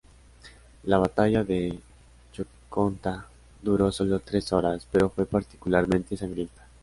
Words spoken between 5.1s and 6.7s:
fue particularmente sangrienta.